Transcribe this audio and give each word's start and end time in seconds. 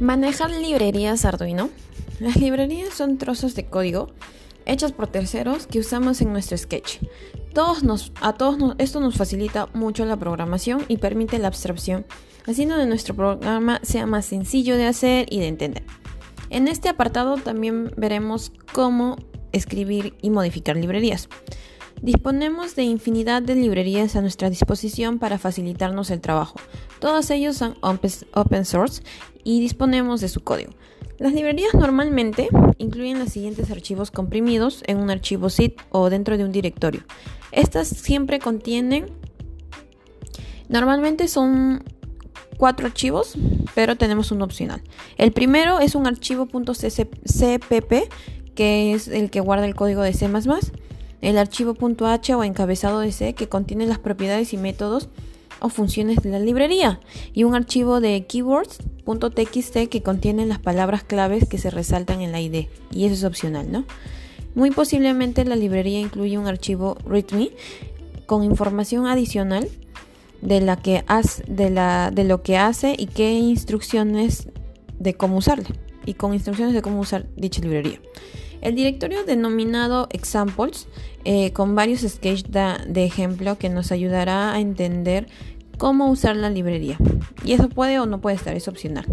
Manejar 0.00 0.50
librerías 0.50 1.24
Arduino. 1.24 1.70
Las 2.20 2.36
librerías 2.36 2.92
son 2.92 3.16
trozos 3.16 3.54
de 3.54 3.64
código 3.64 4.08
hechas 4.66 4.92
por 4.92 5.06
terceros 5.06 5.66
que 5.66 5.78
usamos 5.78 6.20
en 6.20 6.32
nuestro 6.32 6.58
sketch. 6.58 6.98
Todos 7.54 7.82
nos, 7.82 8.12
a 8.20 8.34
todos 8.34 8.74
esto 8.76 9.00
nos 9.00 9.16
facilita 9.16 9.68
mucho 9.72 10.04
la 10.04 10.18
programación 10.18 10.84
y 10.88 10.98
permite 10.98 11.38
la 11.38 11.48
abstracción, 11.48 12.04
haciendo 12.46 12.76
que 12.76 12.84
nuestro 12.84 13.14
programa 13.14 13.80
sea 13.82 14.04
más 14.04 14.26
sencillo 14.26 14.76
de 14.76 14.86
hacer 14.86 15.26
y 15.30 15.38
de 15.38 15.48
entender. 15.48 15.84
En 16.50 16.68
este 16.68 16.90
apartado 16.90 17.36
también 17.36 17.90
veremos 17.96 18.52
cómo 18.72 19.16
escribir 19.52 20.14
y 20.20 20.28
modificar 20.28 20.76
librerías. 20.76 21.30
Disponemos 22.02 22.76
de 22.76 22.82
infinidad 22.82 23.40
de 23.40 23.54
librerías 23.54 24.16
a 24.16 24.20
nuestra 24.20 24.50
disposición 24.50 25.18
para 25.18 25.38
facilitarnos 25.38 26.10
el 26.10 26.20
trabajo. 26.20 26.56
Todos 26.98 27.30
ellos 27.30 27.56
son 27.56 27.76
open 27.82 28.64
source 28.64 29.02
y 29.44 29.60
disponemos 29.60 30.20
de 30.20 30.28
su 30.28 30.40
código. 30.40 30.72
Las 31.18 31.32
librerías 31.32 31.72
normalmente 31.74 32.48
incluyen 32.78 33.18
los 33.18 33.30
siguientes 33.30 33.70
archivos 33.70 34.10
comprimidos 34.10 34.82
en 34.86 34.98
un 34.98 35.10
archivo 35.10 35.48
zip 35.48 35.80
o 35.90 36.10
dentro 36.10 36.36
de 36.36 36.44
un 36.44 36.52
directorio. 36.52 37.02
Estas 37.52 37.88
siempre 37.88 38.38
contienen, 38.38 39.06
normalmente 40.68 41.28
son 41.28 41.84
cuatro 42.58 42.86
archivos, 42.86 43.34
pero 43.74 43.96
tenemos 43.96 44.30
un 44.30 44.42
opcional. 44.42 44.82
El 45.16 45.32
primero 45.32 45.80
es 45.80 45.94
un 45.94 46.06
archivo 46.06 46.46
.cpp 46.46 47.94
que 48.54 48.94
es 48.94 49.08
el 49.08 49.30
que 49.30 49.40
guarda 49.40 49.66
el 49.66 49.74
código 49.74 50.02
de 50.02 50.12
C++ 50.12 50.28
el 51.22 51.38
archivo 51.38 51.76
.h 51.78 52.34
o 52.34 52.44
encabezado 52.44 53.00
de 53.00 53.12
C 53.12 53.34
que 53.34 53.48
contiene 53.48 53.86
las 53.86 53.98
propiedades 53.98 54.52
y 54.52 54.56
métodos 54.56 55.08
o 55.60 55.68
funciones 55.68 56.22
de 56.22 56.30
la 56.30 56.38
librería 56.38 57.00
y 57.32 57.44
un 57.44 57.54
archivo 57.54 58.00
de 58.00 58.26
keywords.txt 58.26 59.88
que 59.88 60.02
contiene 60.02 60.46
las 60.46 60.58
palabras 60.58 61.04
claves 61.04 61.48
que 61.48 61.58
se 61.58 61.70
resaltan 61.70 62.20
en 62.20 62.32
la 62.32 62.40
ID 62.40 62.66
y 62.90 63.04
eso 63.04 63.14
es 63.14 63.24
opcional, 63.24 63.70
¿no? 63.70 63.84
Muy 64.54 64.70
posiblemente 64.70 65.44
la 65.44 65.56
librería 65.56 66.00
incluye 66.00 66.38
un 66.38 66.46
archivo 66.46 66.96
readme 67.06 67.50
con 68.24 68.42
información 68.42 69.06
adicional 69.06 69.68
de, 70.40 70.60
la 70.60 70.76
que 70.76 71.04
de, 71.46 71.70
la, 71.70 72.10
de 72.10 72.24
lo 72.24 72.42
que 72.42 72.56
hace 72.56 72.94
y 72.96 73.06
qué 73.06 73.32
instrucciones 73.32 74.48
de 74.98 75.14
cómo 75.14 75.36
usarle 75.36 75.68
y 76.06 76.14
con 76.14 76.32
instrucciones 76.32 76.74
de 76.74 76.82
cómo 76.82 77.00
usar 77.00 77.26
dicha 77.36 77.60
librería. 77.60 78.00
El 78.60 78.74
directorio 78.74 79.24
denominado 79.24 80.08
examples 80.12 80.88
eh, 81.24 81.52
con 81.52 81.74
varios 81.74 82.00
sketches 82.00 82.44
de 82.50 83.04
ejemplo 83.04 83.58
que 83.58 83.68
nos 83.68 83.92
ayudará 83.92 84.52
a 84.52 84.60
entender 84.60 85.26
cómo 85.78 86.10
usar 86.10 86.36
la 86.36 86.50
librería. 86.50 86.98
Y 87.44 87.52
eso 87.52 87.68
puede 87.68 87.98
o 87.98 88.06
no 88.06 88.20
puede 88.20 88.36
estar, 88.36 88.56
es 88.56 88.68
opcional. 88.68 89.06